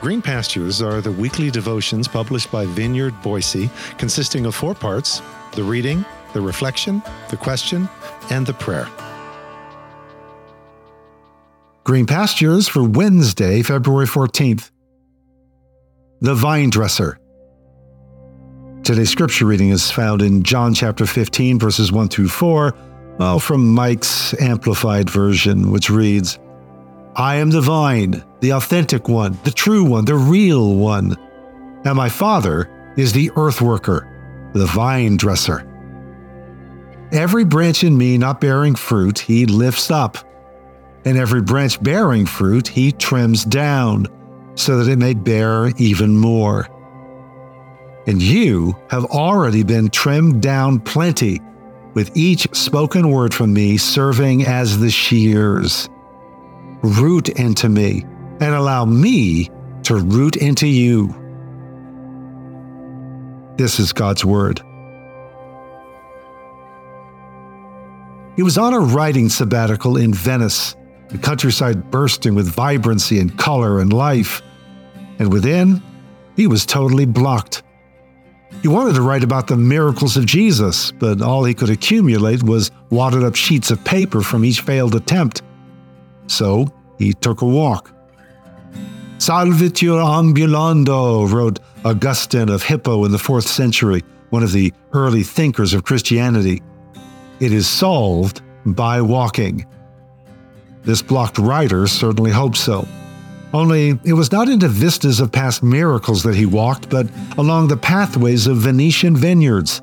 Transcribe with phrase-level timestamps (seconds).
[0.00, 3.68] Green Pastures are the weekly devotions published by Vineyard Boise,
[3.98, 5.20] consisting of four parts
[5.52, 7.86] the reading, the reflection, the question,
[8.30, 8.88] and the prayer.
[11.84, 14.70] Green Pastures for Wednesday, February 14th.
[16.22, 17.18] The Vine Dresser.
[18.82, 22.74] Today's scripture reading is found in John chapter 15, verses 1 through 4,
[23.18, 26.38] well, from Mike's Amplified Version, which reads,
[27.20, 31.18] I am the vine, the authentic one, the true one, the real one.
[31.84, 35.66] And my Father is the earth worker, the vine dresser.
[37.12, 40.16] Every branch in me not bearing fruit, he lifts up.
[41.04, 44.06] And every branch bearing fruit, he trims down,
[44.54, 46.68] so that it may bear even more.
[48.06, 51.42] And you have already been trimmed down plenty,
[51.92, 55.90] with each spoken word from me serving as the shears
[56.82, 58.04] root into me
[58.40, 59.50] and allow me
[59.84, 61.14] to root into you.
[63.56, 64.62] This is God's Word.
[68.36, 70.76] He was on a writing sabbatical in Venice,
[71.08, 74.40] the countryside bursting with vibrancy and color and life.
[75.18, 75.82] And within,
[76.36, 77.62] he was totally blocked.
[78.62, 82.70] He wanted to write about the miracles of Jesus, but all he could accumulate was
[82.90, 85.42] wadded up sheets of paper from each failed attempt.
[86.30, 87.92] So he took a walk.
[89.18, 95.74] Solvitur ambulando, wrote Augustine of Hippo in the fourth century, one of the early thinkers
[95.74, 96.62] of Christianity.
[97.40, 99.66] It is solved by walking.
[100.84, 102.86] This blocked writer certainly hoped so.
[103.52, 107.08] Only it was not into vistas of past miracles that he walked, but
[107.38, 109.82] along the pathways of Venetian vineyards.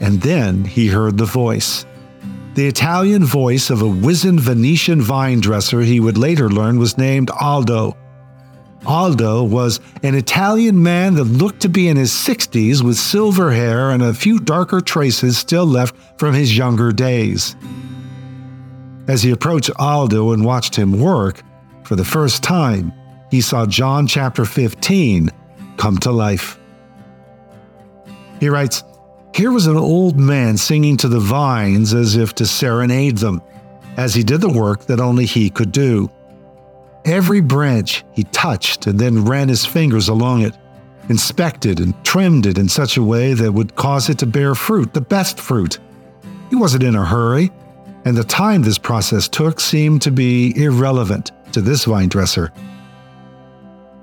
[0.00, 1.86] And then he heard the voice
[2.56, 7.30] the Italian voice of a wizened Venetian vine dresser he would later learn was named
[7.30, 7.94] Aldo.
[8.86, 13.90] Aldo was an Italian man that looked to be in his 60s with silver hair
[13.90, 17.56] and a few darker traces still left from his younger days.
[19.06, 21.42] As he approached Aldo and watched him work,
[21.84, 22.90] for the first time,
[23.30, 25.30] he saw John chapter 15
[25.76, 26.58] come to life.
[28.40, 28.82] He writes,
[29.36, 33.42] here was an old man singing to the vines as if to serenade them,
[33.98, 36.10] as he did the work that only he could do.
[37.04, 40.56] Every branch he touched and then ran his fingers along it,
[41.10, 44.94] inspected and trimmed it in such a way that would cause it to bear fruit,
[44.94, 45.80] the best fruit.
[46.48, 47.52] He wasn't in a hurry,
[48.06, 52.54] and the time this process took seemed to be irrelevant to this vine dresser.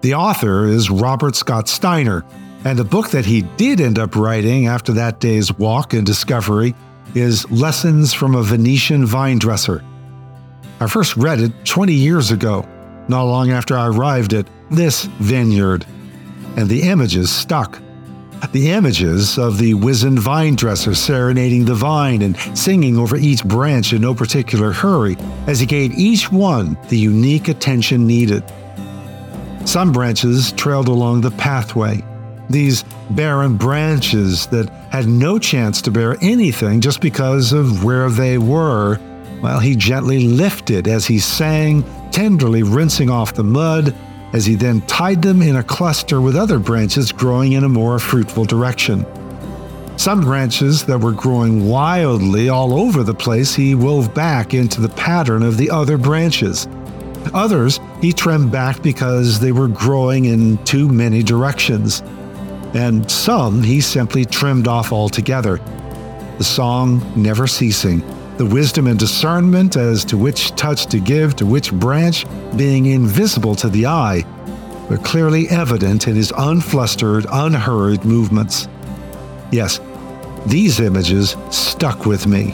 [0.00, 2.24] The author is Robert Scott Steiner,
[2.64, 6.74] and the book that he did end up writing after that day's walk and discovery
[7.14, 9.82] is Lessons from a Venetian Vine Dresser.
[10.80, 12.66] I first read it 20 years ago,
[13.08, 15.86] not long after I arrived at this vineyard,
[16.56, 17.80] and the images stuck.
[18.52, 23.92] The images of the wizened vine dresser serenading the vine and singing over each branch
[23.92, 25.16] in no particular hurry
[25.46, 28.42] as he gave each one the unique attention needed.
[29.66, 32.02] Some branches trailed along the pathway,
[32.50, 38.38] these barren branches that had no chance to bear anything just because of where they
[38.38, 38.96] were,
[39.40, 43.94] while he gently lifted as he sang, tenderly rinsing off the mud,
[44.32, 47.98] as he then tied them in a cluster with other branches growing in a more
[47.98, 49.06] fruitful direction.
[49.96, 54.88] Some branches that were growing wildly all over the place he wove back into the
[54.88, 56.66] pattern of the other branches.
[57.34, 62.02] Others he trimmed back because they were growing in too many directions
[62.74, 65.56] and some he simply trimmed off altogether.
[66.38, 68.02] The song never ceasing,
[68.36, 72.24] the wisdom and discernment as to which touch to give to which branch
[72.56, 74.24] being invisible to the eye,
[74.88, 78.68] but clearly evident in his unflustered, unhurried movements.
[79.52, 79.80] Yes,
[80.46, 82.52] these images stuck with me.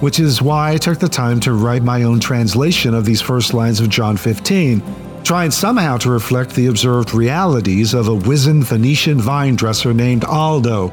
[0.00, 3.52] Which is why I took the time to write my own translation of these first
[3.54, 9.18] lines of John 15 trying somehow to reflect the observed realities of a wizened Venetian
[9.18, 10.88] vine dresser named Aldo,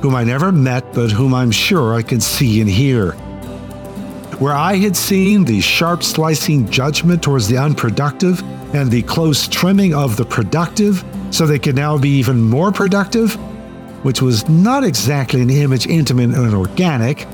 [0.00, 3.12] whom I never met but whom I'm sure I could see and hear.
[4.40, 8.42] Where I had seen the sharp slicing judgment towards the unproductive
[8.74, 13.34] and the close trimming of the productive so they could now be even more productive,
[14.04, 17.26] which was not exactly an image intimate and organic,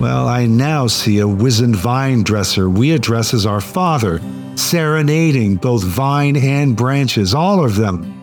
[0.00, 4.18] well, I now see a wizened vine dresser we address as our Father,
[4.60, 8.16] serenading both vine and branches, all of them.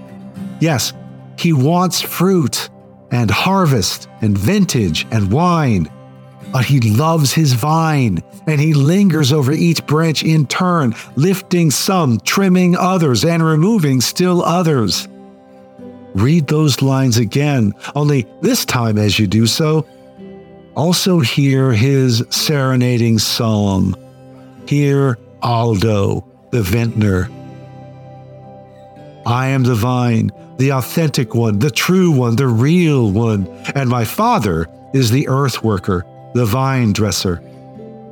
[0.59, 0.93] Yes,
[1.37, 2.69] he wants fruit
[3.11, 5.89] and harvest and vintage and wine.
[6.51, 12.19] but he loves his vine, and he lingers over each branch in turn, lifting some,
[12.21, 15.07] trimming others, and removing still others.
[16.15, 19.85] Read those lines again, only this time as you do so,
[20.75, 23.95] also hear his serenading song.
[24.67, 27.29] Hear Aldo, the vintner.
[29.25, 34.05] I am the vine, the authentic one, the true one, the real one, and my
[34.05, 37.41] Father is the earth worker, the vine dresser.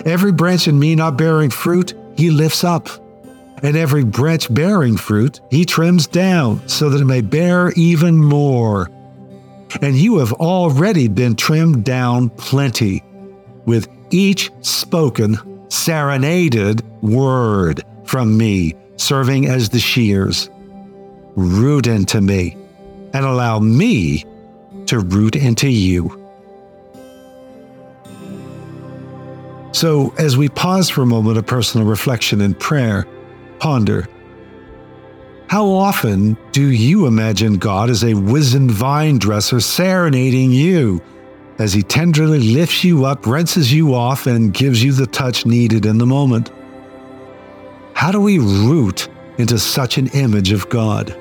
[0.06, 2.90] Every branch in me not bearing fruit, he lifts up.
[3.64, 8.92] And every branch bearing fruit, he trims down, so that it may bear even more.
[9.82, 13.04] And you have already been trimmed down plenty,
[13.66, 15.38] with each spoken,
[15.76, 20.50] serenaded word from me serving as the shears.
[21.36, 22.56] Root into me,
[23.14, 24.24] and allow me
[24.86, 26.22] to root into you.
[29.74, 33.06] So, as we pause for a moment of personal reflection and prayer,
[33.60, 34.08] ponder
[35.48, 41.02] how often do you imagine God as a wizened vine dresser serenading you
[41.58, 45.86] as he tenderly lifts you up, rinses you off, and gives you the touch needed
[45.86, 46.52] in the moment?
[47.94, 49.08] How do we root
[49.38, 51.16] into such an image of God?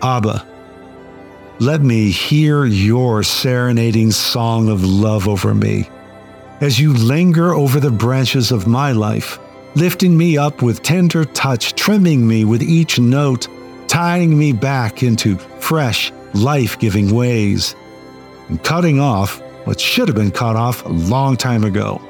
[0.00, 0.46] Abba,
[1.58, 5.88] let me hear your serenading song of love over me
[6.60, 9.38] as you linger over the branches of my life,
[9.74, 13.48] lifting me up with tender touch, trimming me with each note,
[13.88, 17.74] tying me back into fresh, life giving ways,
[18.48, 22.00] and cutting off what should have been cut off a long time ago.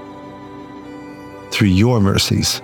[1.50, 2.60] Through your mercies.